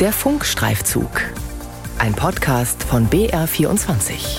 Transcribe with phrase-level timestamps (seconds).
[0.00, 1.10] Der Funkstreifzug.
[1.98, 4.38] Ein Podcast von BR24.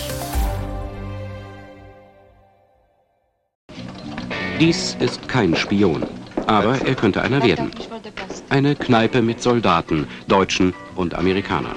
[4.57, 6.05] Dies ist kein Spion,
[6.47, 7.71] aber er könnte einer werden.
[8.47, 11.75] Eine Kneipe mit Soldaten, Deutschen und Amerikanern.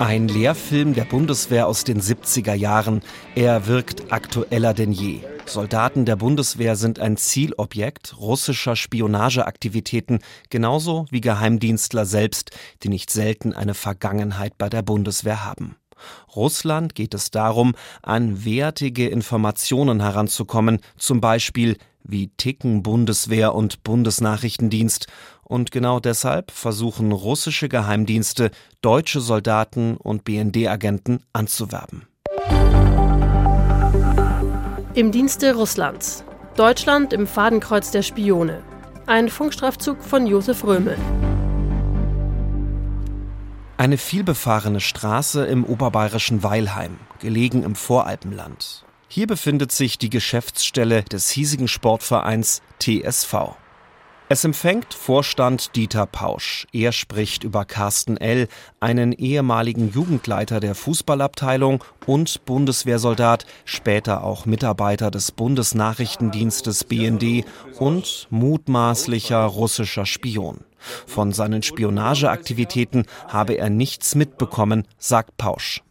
[0.00, 3.02] Ein Lehrfilm der Bundeswehr aus den 70er Jahren.
[3.36, 5.20] Er wirkt aktueller denn je.
[5.46, 10.20] Soldaten der Bundeswehr sind ein Zielobjekt russischer Spionageaktivitäten,
[10.50, 12.50] genauso wie Geheimdienstler selbst,
[12.82, 15.76] die nicht selten eine Vergangenheit bei der Bundeswehr haben.
[16.34, 25.06] Russland geht es darum, an wertige Informationen heranzukommen, zum Beispiel wie ticken Bundeswehr und Bundesnachrichtendienst,
[25.44, 28.50] und genau deshalb versuchen russische Geheimdienste,
[28.80, 32.06] deutsche Soldaten und BND-Agenten anzuwerben.
[34.94, 36.22] Im Dienste Russlands.
[36.54, 38.62] Deutschland im Fadenkreuz der Spione.
[39.06, 40.98] Ein Funkstreifzug von Josef Römel.
[43.78, 48.84] Eine vielbefahrene Straße im oberbayerischen Weilheim, gelegen im Voralpenland.
[49.08, 53.56] Hier befindet sich die Geschäftsstelle des hiesigen Sportvereins TSV.
[54.32, 56.66] Es empfängt Vorstand Dieter Pausch.
[56.72, 58.48] Er spricht über Carsten L.,
[58.80, 67.44] einen ehemaligen Jugendleiter der Fußballabteilung und Bundeswehrsoldat, später auch Mitarbeiter des Bundesnachrichtendienstes BND
[67.78, 70.64] und mutmaßlicher russischer Spion.
[71.06, 75.82] Von seinen Spionageaktivitäten habe er nichts mitbekommen, sagt Pausch.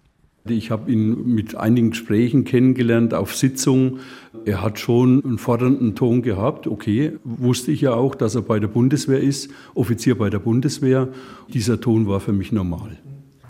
[0.48, 4.00] Ich habe ihn mit einigen Gesprächen kennengelernt auf Sitzungen.
[4.44, 6.66] Er hat schon einen fordernden Ton gehabt.
[6.66, 11.10] Okay, wusste ich ja auch, dass er bei der Bundeswehr ist, Offizier bei der Bundeswehr.
[11.54, 12.98] Dieser Ton war für mich normal.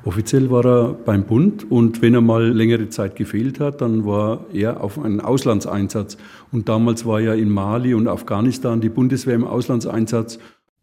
[0.03, 4.47] Offiziell war er beim Bund und wenn er mal längere Zeit gefehlt hat, dann war
[4.51, 6.17] er auf einen Auslandseinsatz.
[6.51, 10.39] Und damals war ja in Mali und Afghanistan die Bundeswehr im Auslandseinsatz.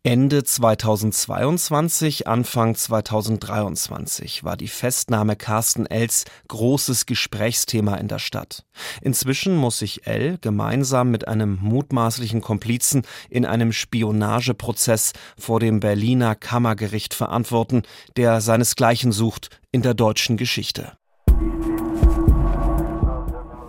[0.09, 8.65] Ende 2022, Anfang 2023 war die Festnahme Carsten Els großes Gesprächsthema in der Stadt.
[9.03, 16.35] Inzwischen muss sich L gemeinsam mit einem mutmaßlichen Komplizen in einem Spionageprozess vor dem Berliner
[16.35, 17.83] Kammergericht verantworten,
[18.17, 20.98] der seinesgleichen sucht in der deutschen Geschichte.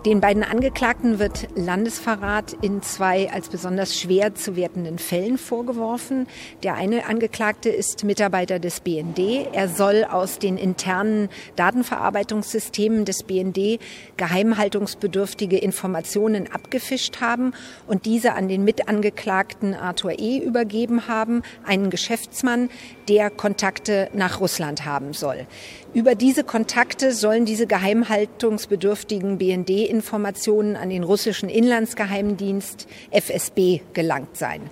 [0.06, 6.26] Den beiden Angeklagten wird Landesverrat in zwei als besonders schwer zu wertenden Fällen vorgeworfen.
[6.62, 9.18] Der eine Angeklagte ist Mitarbeiter des BND.
[9.52, 13.78] Er soll aus den internen Datenverarbeitungssystemen des BND
[14.16, 17.52] geheimhaltungsbedürftige Informationen abgefischt haben
[17.86, 20.38] und diese an den Mitangeklagten Arthur E.
[20.38, 22.70] übergeben haben, einen Geschäftsmann,
[23.10, 25.46] der Kontakte nach Russland haben soll.
[25.92, 34.70] Über diese Kontakte sollen diese geheimhaltungsbedürftigen BND-Informationen an den russischen Inlandsgeheimdienst FSB gelangt sein.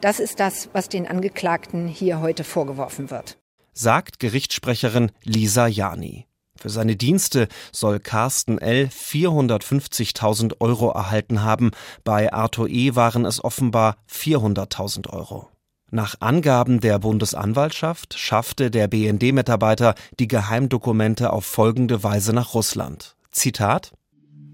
[0.00, 3.36] Das ist das, was den Angeklagten hier heute vorgeworfen wird.
[3.72, 6.26] Sagt Gerichtssprecherin Lisa Jani.
[6.56, 8.90] Für seine Dienste soll Carsten L.
[8.92, 11.72] 450.000 Euro erhalten haben.
[12.04, 12.94] Bei Arthur E.
[12.94, 15.48] waren es offenbar 400.000 Euro.
[15.92, 23.16] Nach Angaben der Bundesanwaltschaft schaffte der BND-Mitarbeiter die Geheimdokumente auf folgende Weise nach Russland.
[23.32, 23.92] Zitat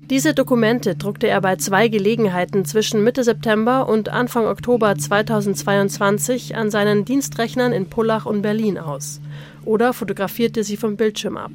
[0.09, 6.71] diese Dokumente druckte er bei zwei Gelegenheiten zwischen Mitte September und Anfang Oktober 2022 an
[6.71, 9.21] seinen Dienstrechnern in Pullach und Berlin aus
[9.65, 11.51] oder fotografierte sie vom Bildschirm ab.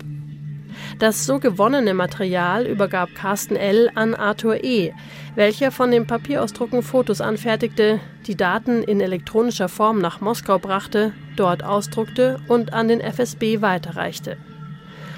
[1.00, 3.90] Das so gewonnene Material übergab Carsten L.
[3.96, 4.94] an Arthur E.,
[5.36, 11.64] welcher von den Papierausdrucken Fotos anfertigte, die Daten in elektronischer Form nach Moskau brachte, dort
[11.64, 14.38] ausdruckte und an den FSB weiterreichte.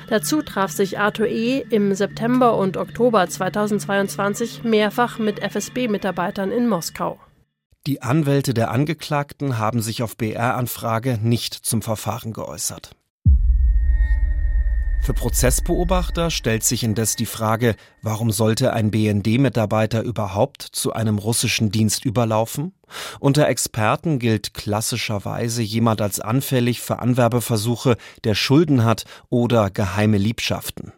[0.07, 1.65] Dazu traf sich Arthur E.
[1.69, 7.19] im September und Oktober 2022 mehrfach mit FSB-Mitarbeitern in Moskau.
[7.87, 12.95] Die Anwälte der Angeklagten haben sich auf BR-Anfrage nicht zum Verfahren geäußert.
[15.03, 21.71] Für Prozessbeobachter stellt sich indes die Frage, warum sollte ein BND-Mitarbeiter überhaupt zu einem russischen
[21.71, 22.71] Dienst überlaufen?
[23.19, 30.93] Unter Experten gilt klassischerweise jemand als anfällig für Anwerbeversuche, der Schulden hat oder geheime Liebschaften.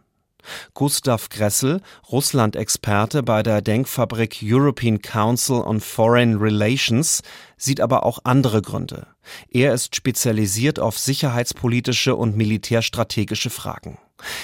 [0.74, 1.81] Gustav Gressel,
[2.12, 7.21] Russland-Experte bei der Denkfabrik European Council on Foreign Relations,
[7.57, 9.07] sieht aber auch andere Gründe.
[9.50, 13.97] Er ist spezialisiert auf sicherheitspolitische und militärstrategische Fragen.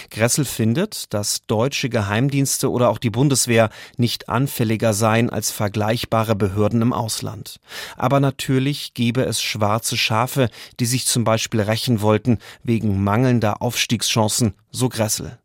[0.10, 6.82] Gressel findet, dass deutsche Geheimdienste oder auch die Bundeswehr nicht anfälliger seien als vergleichbare Behörden
[6.82, 7.60] im Ausland.
[7.96, 10.50] Aber natürlich gebe es schwarze Schafe,
[10.80, 15.38] die sich zum Beispiel rächen wollten wegen mangelnder Aufstiegschancen, so Gressel.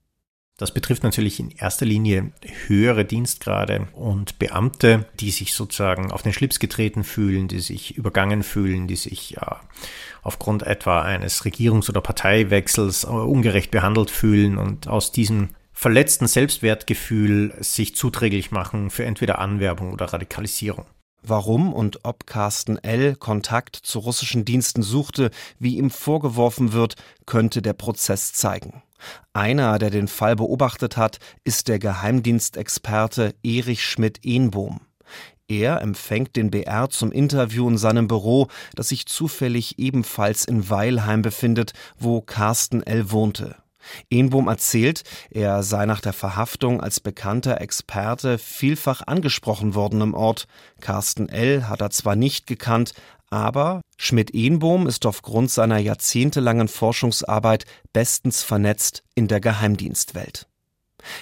[0.58, 2.32] Das betrifft natürlich in erster Linie
[2.67, 8.43] höhere Dienstgrade und Beamte, die sich sozusagen auf den Schlips getreten fühlen, die sich übergangen
[8.43, 9.61] fühlen, die sich ja
[10.23, 17.55] aufgrund etwa eines Regierungs- oder Parteiwechsels äh, ungerecht behandelt fühlen und aus diesem verletzten Selbstwertgefühl
[17.61, 20.87] sich zuträglich machen für entweder Anwerbung oder Radikalisierung.
[21.23, 23.14] Warum und ob Carsten L.
[23.14, 26.94] Kontakt zu russischen Diensten suchte, wie ihm vorgeworfen wird,
[27.26, 28.82] könnte der Prozess zeigen.
[29.32, 34.81] Einer, der den Fall beobachtet hat, ist der Geheimdienstexperte Erich Schmidt-Ehnbohm.
[35.48, 41.22] Er empfängt den BR zum Interview in seinem Büro, das sich zufällig ebenfalls in Weilheim
[41.22, 43.12] befindet, wo Carsten L.
[43.12, 43.56] wohnte.
[44.11, 50.47] Ehnbohm erzählt, er sei nach der Verhaftung als bekannter Experte vielfach angesprochen worden im Ort.
[50.81, 51.69] Carsten L.
[51.69, 52.93] hat er zwar nicht gekannt,
[53.31, 60.47] aber Schmidt-Ehnbohm ist aufgrund seiner jahrzehntelangen Forschungsarbeit bestens vernetzt in der Geheimdienstwelt.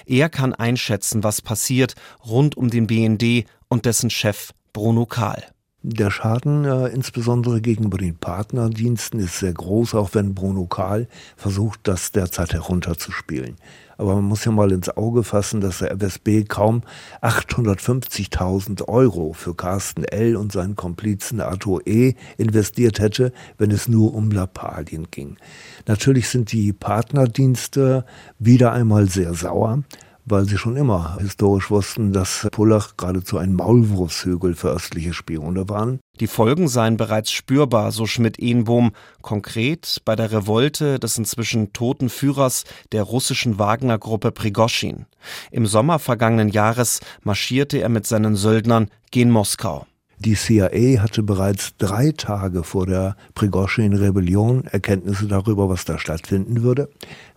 [0.05, 1.95] Er kann einschätzen, was passiert
[2.25, 5.54] rund um den BND und dessen Chef Bruno Kahl.
[5.87, 11.81] Der Schaden, äh, insbesondere gegenüber den Partnerdiensten, ist sehr groß, auch wenn Bruno Kahl versucht,
[11.83, 13.57] das derzeit herunterzuspielen.
[13.95, 16.81] Aber man muss ja mal ins Auge fassen, dass der FSB kaum
[17.21, 20.37] 850.000 Euro für Carsten L.
[20.37, 22.15] und seinen Komplizen Arthur E.
[22.39, 25.37] investiert hätte, wenn es nur um Lappalien ging.
[25.85, 28.05] Natürlich sind die Partnerdienste
[28.39, 29.83] wieder einmal sehr sauer
[30.25, 35.99] weil sie schon immer historisch wussten, dass Pullach geradezu ein Maulwurfshügel für östliche Spione waren.
[36.19, 38.91] Die Folgen seien bereits spürbar, so Schmidt-Ehnbohm,
[39.21, 45.05] konkret bei der Revolte des inzwischen toten Führers der russischen Wagner-Gruppe Prigoschin.
[45.51, 49.85] Im Sommer vergangenen Jahres marschierte er mit seinen Söldnern gen Moskau.
[50.17, 56.89] Die CIA hatte bereits drei Tage vor der Prigoschin-Rebellion Erkenntnisse darüber, was da stattfinden würde.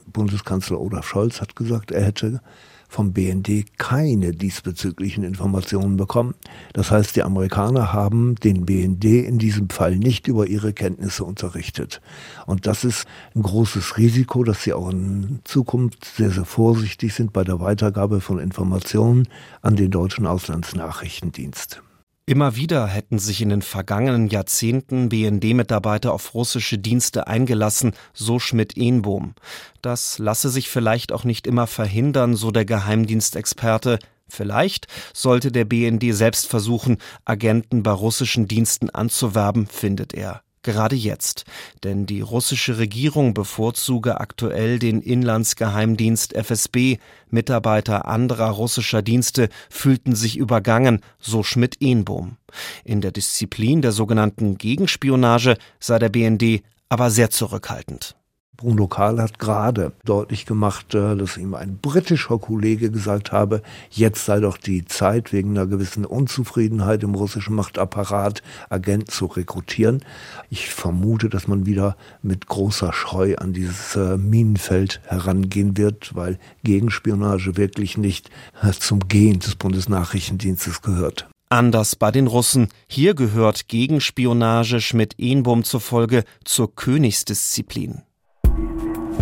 [0.07, 2.41] Bundeskanzler Olaf Scholz hat gesagt, er hätte
[2.89, 6.35] vom BND keine diesbezüglichen Informationen bekommen.
[6.73, 12.01] Das heißt, die Amerikaner haben den BND in diesem Fall nicht über ihre Kenntnisse unterrichtet.
[12.47, 17.33] Und das ist ein großes Risiko, dass sie auch in Zukunft sehr, sehr vorsichtig sind
[17.33, 19.29] bei der Weitergabe von Informationen
[19.61, 21.83] an den deutschen Auslandsnachrichtendienst.
[22.29, 29.35] Immer wieder hätten sich in den vergangenen Jahrzehnten BND-Mitarbeiter auf russische Dienste eingelassen, so Schmidt-Ehnbohm.
[29.81, 33.99] Das lasse sich vielleicht auch nicht immer verhindern, so der Geheimdienstexperte.
[34.29, 41.47] Vielleicht sollte der BND selbst versuchen, Agenten bei russischen Diensten anzuwerben, findet er gerade jetzt,
[41.83, 46.99] denn die russische Regierung bevorzuge aktuell den Inlandsgeheimdienst FSB,
[47.31, 52.37] Mitarbeiter anderer russischer Dienste fühlten sich übergangen, so Schmidt-Ehnbohm.
[52.85, 58.18] In der Disziplin der sogenannten Gegenspionage sei der BND aber sehr zurückhaltend.
[58.61, 64.25] Bruno Kahl hat gerade deutlich gemacht, äh, dass ihm ein britischer Kollege gesagt habe, jetzt
[64.25, 70.03] sei doch die Zeit, wegen einer gewissen Unzufriedenheit im russischen Machtapparat Agenten zu rekrutieren.
[70.51, 76.41] Ich vermute, dass man wieder mit großer Scheu an dieses äh, Minenfeld herangehen wird, weil
[76.65, 78.29] Gegenspionage wirklich nicht
[78.61, 81.29] äh, zum Gehen des Bundesnachrichtendienstes gehört.
[81.49, 82.67] Anders bei den Russen.
[82.89, 88.03] Hier gehört Gegenspionage Schmidt-Ehnbohm zufolge zur Königsdisziplin.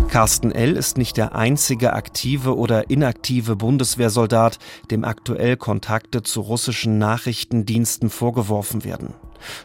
[0.09, 0.77] Carsten L.
[0.77, 4.57] ist nicht der einzige aktive oder inaktive Bundeswehrsoldat,
[4.89, 9.13] dem aktuell Kontakte zu russischen Nachrichtendiensten vorgeworfen werden.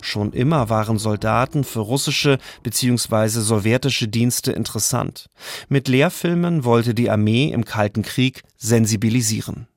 [0.00, 3.28] Schon immer waren Soldaten für russische bzw.
[3.28, 5.30] sowjetische Dienste interessant.
[5.68, 9.68] Mit Lehrfilmen wollte die Armee im Kalten Krieg sensibilisieren.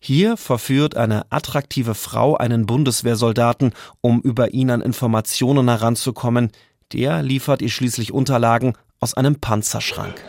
[0.00, 6.50] Hier verführt eine attraktive Frau einen Bundeswehrsoldaten, um über ihn an Informationen heranzukommen.
[6.92, 10.24] Der liefert ihr schließlich Unterlagen aus einem Panzerschrank.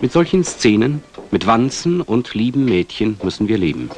[0.00, 3.90] Mit solchen Szenen, mit Wanzen und lieben Mädchen müssen wir leben.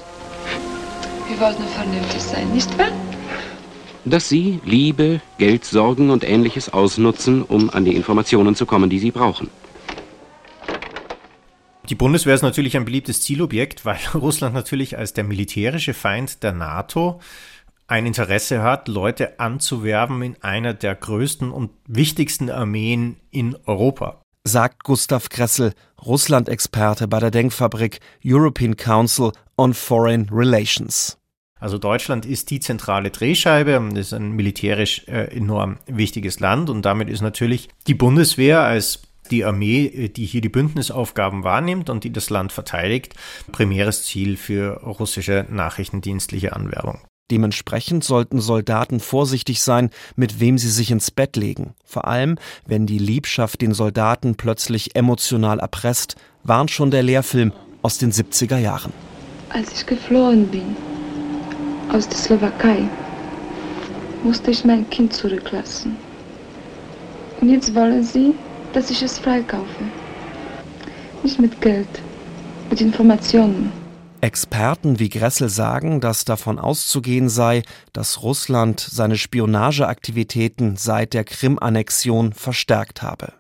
[1.29, 2.93] Wir wollten vernünftig sein, nicht wahr?
[4.07, 9.11] Dass Sie Liebe, Geldsorgen und ähnliches ausnutzen, um an die Informationen zu kommen, die Sie
[9.11, 9.49] brauchen.
[11.89, 16.53] Die Bundeswehr ist natürlich ein beliebtes Zielobjekt, weil Russland natürlich als der militärische Feind der
[16.53, 17.21] NATO
[17.87, 24.23] ein Interesse hat, Leute anzuwerben in einer der größten und wichtigsten Armeen in Europa.
[24.45, 25.73] Sagt Gustav Kressel,
[26.05, 31.19] Russland-Experte bei der Denkfabrik European Council on Foreign Relations.
[31.59, 36.83] Also Deutschland ist die zentrale Drehscheibe und ist ein militärisch äh, enorm wichtiges Land und
[36.83, 42.05] damit ist natürlich die Bundeswehr als die Armee, äh, die hier die Bündnisaufgaben wahrnimmt und
[42.05, 43.15] die das Land verteidigt,
[43.51, 47.01] primäres Ziel für russische nachrichtendienstliche Anwerbung.
[47.31, 51.73] Dementsprechend sollten Soldaten vorsichtig sein, mit wem sie sich ins Bett legen.
[51.83, 57.97] Vor allem, wenn die Liebschaft den Soldaten plötzlich emotional erpresst, warnt schon der Lehrfilm aus
[57.97, 58.93] den 70er Jahren.
[59.49, 60.77] Als ich geflohen bin
[61.91, 62.89] aus der Slowakei,
[64.23, 65.97] musste ich mein Kind zurücklassen.
[67.41, 68.35] Und jetzt wollen sie,
[68.75, 69.85] dass ich es freikaufe.
[71.23, 71.89] Nicht mit Geld,
[72.69, 73.84] mit Informationen.
[74.25, 77.63] Experten wie Gressel sagen, dass davon auszugehen sei,
[77.93, 83.35] dass Russland seine Spionageaktivitäten seit der Krim-Annexion verstärkt habe.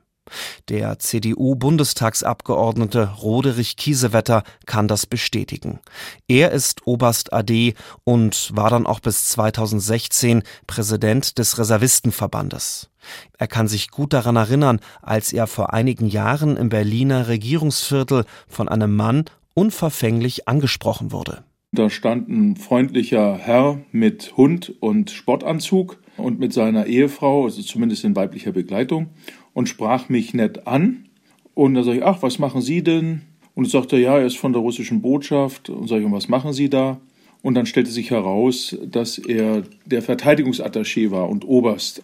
[0.68, 5.80] Der CDU-Bundestagsabgeordnete Roderich Kiesewetter kann das bestätigen.
[6.28, 7.72] Er ist Oberst AD
[8.04, 12.90] und war dann auch bis 2016 Präsident des Reservistenverbandes.
[13.38, 18.68] Er kann sich gut daran erinnern, als er vor einigen Jahren im Berliner Regierungsviertel von
[18.68, 19.24] einem Mann
[19.54, 21.44] unverfänglich angesprochen wurde.
[21.72, 28.04] Da stand ein freundlicher Herr mit Hund und Sportanzug und mit seiner Ehefrau, also zumindest
[28.04, 29.08] in weiblicher Begleitung,
[29.52, 31.08] und sprach mich nett an.
[31.54, 33.22] Und da sage ich, ach, was machen Sie denn?
[33.54, 35.70] Und sagte, ja, er ist von der russischen Botschaft.
[35.70, 37.00] Und sage ich, und was machen Sie da?
[37.42, 42.02] Und dann stellte sich heraus, dass er der Verteidigungsattaché war und Oberst.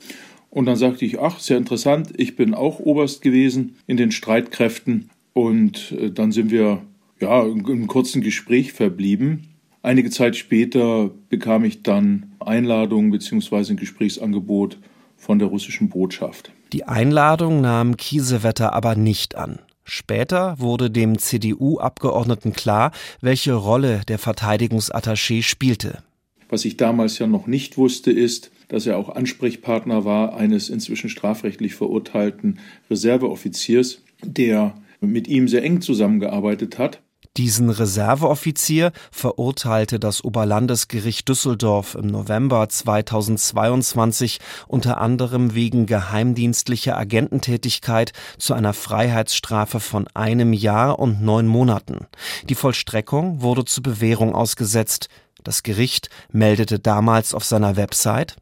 [0.51, 5.11] Und dann sagte ich, ach, sehr interessant, ich bin auch Oberst gewesen in den Streitkräften.
[5.33, 6.83] Und äh, dann sind wir
[7.21, 9.55] ja, einem kurzen Gespräch verblieben.
[9.83, 13.73] Einige Zeit später bekam ich dann Einladung bzw.
[13.73, 14.79] ein Gesprächsangebot
[15.17, 16.53] von der russischen Botschaft.
[16.73, 19.59] Die Einladung nahm Kiesewetter aber nicht an.
[19.85, 26.03] Später wurde dem CDU-Abgeordneten klar, welche Rolle der Verteidigungsattaché spielte.
[26.49, 31.11] Was ich damals ja noch nicht wusste, ist, dass er auch Ansprechpartner war eines inzwischen
[31.11, 37.01] strafrechtlich verurteilten Reserveoffiziers, der mit ihm sehr eng zusammengearbeitet hat
[37.37, 48.55] diesen Reserveoffizier verurteilte das Oberlandesgericht Düsseldorf im November 2022 unter anderem wegen geheimdienstlicher Agententätigkeit zu
[48.55, 52.09] einer Freiheitsstrafe von einem Jahr und neun Monaten.
[52.49, 55.09] Die Vollstreckung wurde zur Bewährung ausgesetzt.
[55.45, 58.37] Das Gericht meldete damals auf seiner Website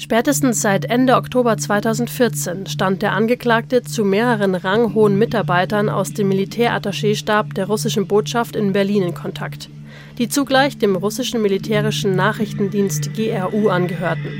[0.00, 7.52] Spätestens seit Ende Oktober 2014 stand der Angeklagte zu mehreren ranghohen Mitarbeitern aus dem Militärattachéstab
[7.52, 9.68] der russischen Botschaft in Berlin in Kontakt,
[10.16, 14.32] die zugleich dem russischen militärischen Nachrichtendienst GRU angehörten.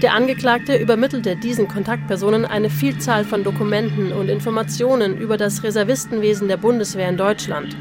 [0.00, 6.56] Der Angeklagte übermittelte diesen Kontaktpersonen eine Vielzahl von Dokumenten und Informationen über das Reservistenwesen der
[6.56, 7.76] Bundeswehr in Deutschland,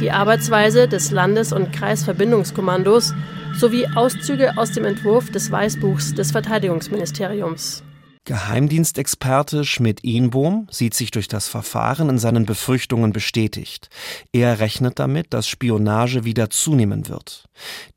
[0.00, 3.14] die Arbeitsweise des Landes- und Kreisverbindungskommandos
[3.58, 7.82] sowie Auszüge aus dem Entwurf des Weißbuchs des Verteidigungsministeriums.
[8.24, 13.88] Geheimdienstexperte Schmidt-Ehnbohm sieht sich durch das Verfahren in seinen Befürchtungen bestätigt.
[14.32, 17.48] Er rechnet damit, dass Spionage wieder zunehmen wird.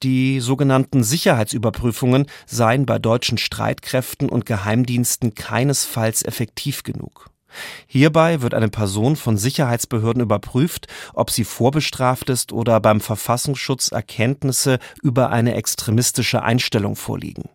[0.04, 7.31] Die sogenannten Sicherheitsüberprüfungen seien bei deutschen Streitkräften und Geheimdiensten keinesfalls effektiv genug.
[7.88, 14.80] Hierbei wird eine Person von Sicherheitsbehörden überprüft, ob sie vorbestraft ist oder beim Verfassungsschutz Erkenntnisse
[15.02, 17.50] über eine extremistische Einstellung vorliegen.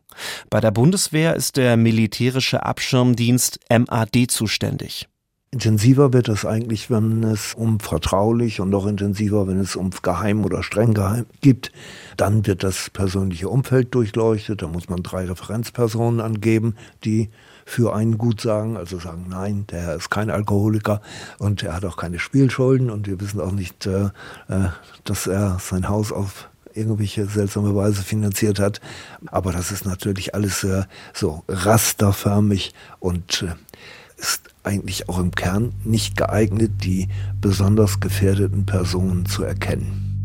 [0.51, 5.09] Bei der Bundeswehr ist der militärische Abschirmdienst MAD zuständig.
[5.53, 10.45] Intensiver wird es eigentlich, wenn es um vertraulich und noch intensiver, wenn es um geheim
[10.45, 11.73] oder streng geheim gibt.
[12.17, 14.63] Dann wird das persönliche Umfeld durchleuchtet.
[14.63, 16.75] Da muss man drei Referenzpersonen angeben,
[17.05, 17.31] die
[17.65, 21.01] für einen gut sagen, also sagen, nein, der Herr ist kein Alkoholiker
[21.39, 24.07] und er hat auch keine Spielschulden und wir wissen auch nicht, äh,
[24.49, 24.69] äh,
[25.05, 28.81] dass er sein Haus auf irgendwelche seltsame Weise finanziert hat.
[29.27, 30.85] Aber das ist natürlich alles äh,
[31.15, 33.45] so rasterförmig und
[34.17, 37.09] ist eigentlich auch im Kern nicht geeignet, die
[37.41, 40.16] besonders gefährdeten Personen zu erkennen.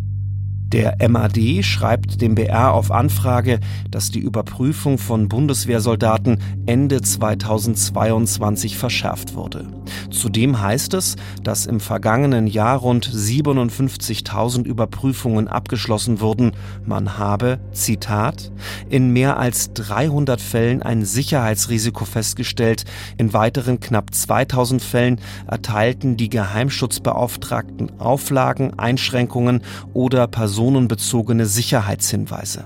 [0.72, 3.60] Der MAD schreibt dem BR auf Anfrage,
[3.90, 9.68] dass die Überprüfung von Bundeswehrsoldaten Ende 2022 verschärft wurde.
[10.12, 16.54] Zudem heißt es, dass im vergangenen Jahr rund 57.000 Überprüfungen abgeschlossen wurden.
[16.86, 18.50] Man habe, Zitat,
[18.90, 22.86] in mehr als 300 Fällen ein Sicherheitsrisiko festgestellt.
[23.18, 29.64] In weiteren knapp 2000 Fällen erteilten die Geheimschutzbeauftragten Auflagen, Einschränkungen
[29.94, 32.66] oder Personen personenbezogene Sicherheitshinweise.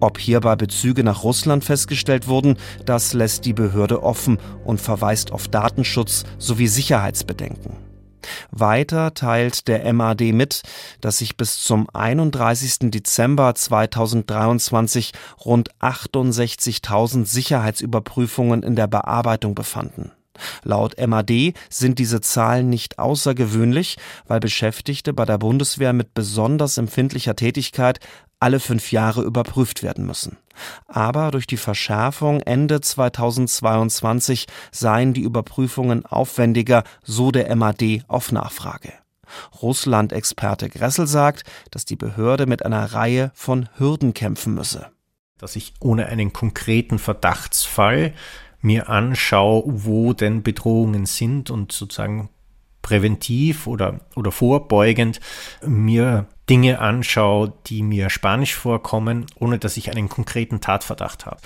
[0.00, 2.56] Ob hierbei Bezüge nach Russland festgestellt wurden,
[2.86, 7.76] das lässt die Behörde offen und verweist auf Datenschutz sowie Sicherheitsbedenken.
[8.50, 10.62] Weiter teilt der MAD mit,
[11.00, 12.90] dass sich bis zum 31.
[12.90, 15.12] Dezember 2023
[15.44, 20.10] rund 68.000 Sicherheitsüberprüfungen in der Bearbeitung befanden.
[20.62, 27.36] Laut MAD sind diese Zahlen nicht außergewöhnlich, weil Beschäftigte bei der Bundeswehr mit besonders empfindlicher
[27.36, 28.00] Tätigkeit
[28.40, 30.36] alle fünf Jahre überprüft werden müssen.
[30.86, 38.92] Aber durch die Verschärfung Ende 2022 seien die Überprüfungen aufwendiger, so der MAD auf Nachfrage.
[39.62, 44.90] Russland-Experte Gressel sagt, dass die Behörde mit einer Reihe von Hürden kämpfen müsse.
[45.38, 48.12] Dass ich ohne einen konkreten Verdachtsfall
[48.64, 52.30] mir anschaue, wo denn Bedrohungen sind und sozusagen
[52.82, 55.20] präventiv oder, oder vorbeugend
[55.64, 61.38] mir Dinge anschaue, die mir spanisch vorkommen, ohne dass ich einen konkreten Tatverdacht habe.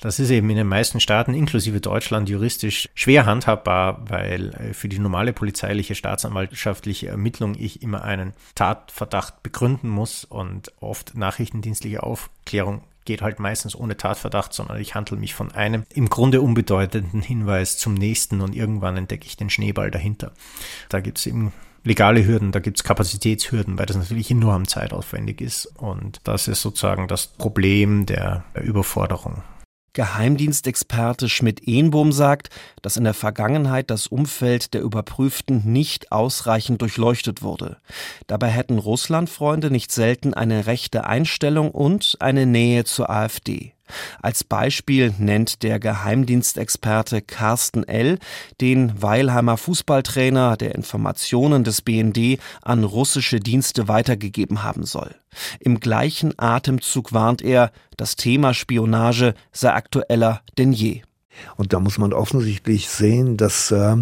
[0.00, 4.88] Das ist eben in den meisten Staaten, inklusive Deutschland, juristisch schwer handhabbar, weil äh, für
[4.88, 12.82] die normale polizeiliche staatsanwaltschaftliche Ermittlung ich immer einen Tatverdacht begründen muss und oft nachrichtendienstliche Aufklärung
[13.04, 17.78] geht halt meistens ohne Tatverdacht, sondern ich handle mich von einem im Grunde unbedeutenden Hinweis
[17.78, 20.32] zum nächsten und irgendwann entdecke ich den Schneeball dahinter.
[20.88, 21.52] Da gibt es eben
[21.84, 25.66] legale Hürden, da gibt es Kapazitätshürden, weil das natürlich enorm zeitaufwendig ist.
[25.66, 29.42] Und das ist sozusagen das Problem der Überforderung.
[29.94, 32.48] Geheimdienstexperte Schmidt-Ehnbohm sagt,
[32.80, 37.76] dass in der Vergangenheit das Umfeld der Überprüften nicht ausreichend durchleuchtet wurde.
[38.26, 43.74] Dabei hätten Russlandfreunde nicht selten eine rechte Einstellung und eine Nähe zur AfD.
[44.20, 48.18] Als Beispiel nennt der Geheimdienstexperte Carsten L.
[48.60, 55.14] den Weilheimer Fußballtrainer, der Informationen des BND an russische Dienste weitergegeben haben soll.
[55.60, 61.02] Im gleichen Atemzug warnt er, das Thema Spionage sei aktueller denn je.
[61.56, 63.96] Und da muss man offensichtlich sehen, dass äh,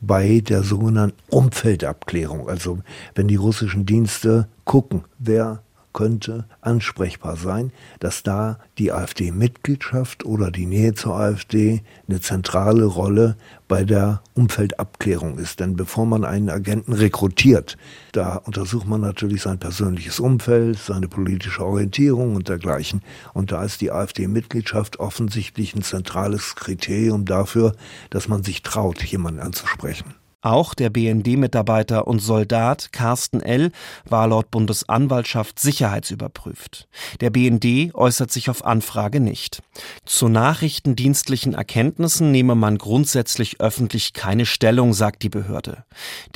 [0.00, 2.80] bei der sogenannten Umfeldabklärung, also
[3.14, 5.62] wenn die russischen Dienste gucken, wer
[5.96, 13.36] könnte ansprechbar sein, dass da die AfD-Mitgliedschaft oder die Nähe zur AfD eine zentrale Rolle
[13.66, 15.58] bei der Umfeldabklärung ist.
[15.58, 17.78] Denn bevor man einen Agenten rekrutiert,
[18.12, 23.00] da untersucht man natürlich sein persönliches Umfeld, seine politische Orientierung und dergleichen.
[23.32, 27.72] Und da ist die AfD-Mitgliedschaft offensichtlich ein zentrales Kriterium dafür,
[28.10, 30.14] dass man sich traut, jemanden anzusprechen.
[30.46, 33.72] Auch der BND-Mitarbeiter und Soldat Carsten L.
[34.08, 36.86] war laut Bundesanwaltschaft sicherheitsüberprüft.
[37.20, 39.60] Der BND äußert sich auf Anfrage nicht.
[40.04, 45.82] Zu nachrichtendienstlichen Erkenntnissen nehme man grundsätzlich öffentlich keine Stellung, sagt die Behörde.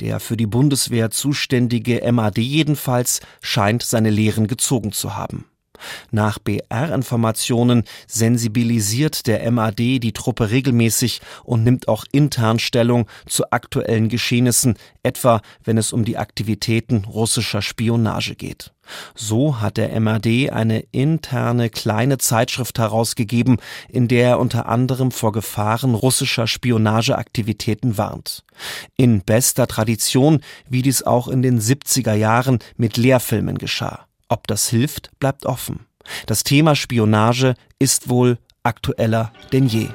[0.01, 5.45] Der für die Bundeswehr zuständige MAD jedenfalls scheint seine Lehren gezogen zu haben.
[6.11, 14.09] Nach BR-Informationen sensibilisiert der MAD die Truppe regelmäßig und nimmt auch intern Stellung zu aktuellen
[14.09, 18.71] Geschehnissen, etwa wenn es um die Aktivitäten russischer Spionage geht.
[19.15, 23.57] So hat der MAD eine interne kleine Zeitschrift herausgegeben,
[23.89, 28.43] in der er unter anderem vor Gefahren russischer Spionageaktivitäten warnt.
[28.97, 34.07] In bester Tradition, wie dies auch in den 70er Jahren mit Lehrfilmen geschah.
[34.31, 35.87] Ob das hilft, bleibt offen.
[36.25, 39.89] Das Thema Spionage ist wohl aktueller denn je.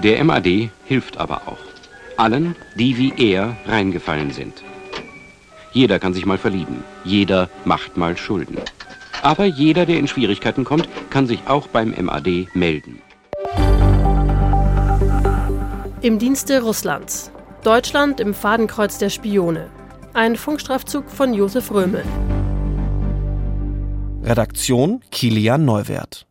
[0.00, 1.58] Der MAD hilft aber auch.
[2.16, 4.62] Allen, die wie er reingefallen sind.
[5.72, 6.84] Jeder kann sich mal verlieben.
[7.02, 8.58] Jeder macht mal Schulden.
[9.22, 13.02] Aber jeder, der in Schwierigkeiten kommt, kann sich auch beim MAD melden.
[16.00, 17.32] Im Dienste Russlands.
[17.64, 19.68] Deutschland im Fadenkreuz der Spione.
[20.14, 22.04] Ein Funkstrafzug von Josef Römel.
[24.26, 26.26] Redaktion Kilian Neuwert